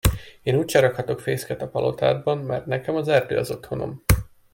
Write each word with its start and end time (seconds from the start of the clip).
Én 0.43 0.55
úgyse 0.55 0.79
rakhatok 0.79 1.19
fészket 1.19 1.61
a 1.61 1.69
palotádban, 1.69 2.37
mert 2.37 2.65
nekem 2.65 2.95
az 2.95 3.07
erdő 3.07 3.37
az 3.37 3.51
otthonom. 3.51 4.03